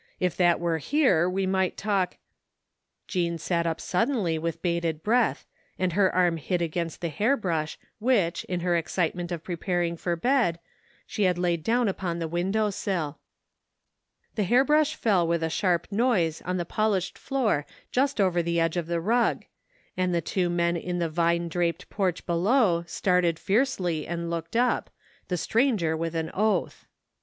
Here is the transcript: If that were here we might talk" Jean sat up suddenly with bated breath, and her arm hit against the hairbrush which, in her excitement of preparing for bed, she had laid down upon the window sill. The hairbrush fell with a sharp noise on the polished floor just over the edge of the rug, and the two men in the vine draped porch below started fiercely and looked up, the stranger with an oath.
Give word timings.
If 0.19 0.35
that 0.37 0.59
were 0.59 0.79
here 0.79 1.29
we 1.29 1.45
might 1.45 1.77
talk" 1.77 2.17
Jean 3.07 3.37
sat 3.37 3.67
up 3.67 3.79
suddenly 3.79 4.39
with 4.39 4.59
bated 4.63 5.03
breath, 5.03 5.45
and 5.77 5.93
her 5.93 6.11
arm 6.15 6.37
hit 6.37 6.59
against 6.59 7.01
the 7.01 7.09
hairbrush 7.09 7.77
which, 7.99 8.43
in 8.45 8.61
her 8.61 8.75
excitement 8.75 9.31
of 9.31 9.43
preparing 9.43 9.95
for 9.95 10.15
bed, 10.15 10.57
she 11.05 11.21
had 11.25 11.37
laid 11.37 11.61
down 11.63 11.87
upon 11.87 12.17
the 12.17 12.27
window 12.27 12.71
sill. 12.71 13.19
The 14.33 14.43
hairbrush 14.43 14.95
fell 14.95 15.27
with 15.27 15.43
a 15.43 15.51
sharp 15.51 15.85
noise 15.91 16.41
on 16.45 16.57
the 16.57 16.65
polished 16.65 17.15
floor 17.19 17.67
just 17.91 18.19
over 18.19 18.41
the 18.41 18.59
edge 18.59 18.77
of 18.77 18.87
the 18.87 18.99
rug, 18.99 19.45
and 19.95 20.15
the 20.15 20.19
two 20.21 20.49
men 20.49 20.77
in 20.77 20.97
the 20.97 21.09
vine 21.09 21.47
draped 21.47 21.91
porch 21.91 22.25
below 22.25 22.83
started 22.87 23.37
fiercely 23.37 24.07
and 24.07 24.31
looked 24.31 24.55
up, 24.55 24.89
the 25.27 25.37
stranger 25.37 25.95
with 25.95 26.15
an 26.15 26.31
oath. 26.33 26.87